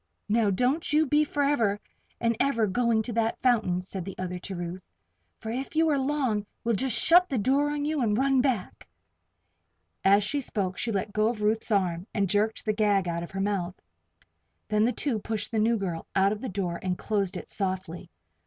[0.29, 1.79] "Now, don't you be forever
[2.19, 4.81] and ever going to that fountain," said the other to Ruth.
[5.37, 8.87] "For if you are long, we'll just shut the door on you and run back."
[10.03, 13.29] As she spoke she let go of Ruth's arm and jerked the gag out of
[13.29, 13.79] her mouth.
[14.69, 18.09] Then the two pushed the new girl out of the door and closed it softly.